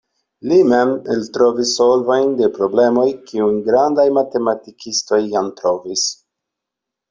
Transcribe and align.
Li 0.51 0.55
mem 0.69 0.93
eltrovis 1.15 1.73
solvojn 1.81 2.33
de 2.41 2.49
problemoj, 2.57 3.05
kiujn 3.29 3.61
grandaj 3.69 4.09
matematikistoj 4.21 5.23
jam 5.37 5.55
trovis. 5.63 6.11